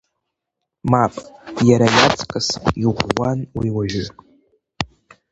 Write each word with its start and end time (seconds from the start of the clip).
Мап, 0.91 1.13
иара 1.69 1.87
иаҵкыс 1.95 2.49
иӷәӷәан 2.85 3.39
уи 3.57 3.67
уажәы. 3.75 4.05